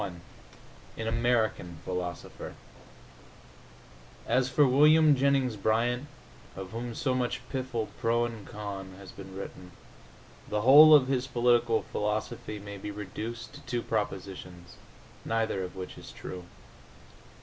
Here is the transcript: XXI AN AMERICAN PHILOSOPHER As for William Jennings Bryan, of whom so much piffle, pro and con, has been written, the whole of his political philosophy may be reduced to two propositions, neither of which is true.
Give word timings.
XXI 0.01 0.13
AN 0.97 1.07
AMERICAN 1.09 1.77
PHILOSOPHER 1.85 2.55
As 4.25 4.49
for 4.49 4.65
William 4.67 5.15
Jennings 5.15 5.55
Bryan, 5.57 6.07
of 6.55 6.71
whom 6.71 6.95
so 6.95 7.13
much 7.13 7.47
piffle, 7.49 7.87
pro 7.99 8.25
and 8.25 8.47
con, 8.47 8.95
has 8.97 9.11
been 9.11 9.35
written, 9.37 9.73
the 10.49 10.61
whole 10.61 10.95
of 10.95 11.07
his 11.07 11.27
political 11.27 11.83
philosophy 11.83 12.57
may 12.57 12.77
be 12.79 12.89
reduced 12.89 13.53
to 13.53 13.61
two 13.61 13.83
propositions, 13.83 14.75
neither 15.23 15.63
of 15.63 15.75
which 15.75 15.99
is 15.99 16.11
true. 16.11 16.45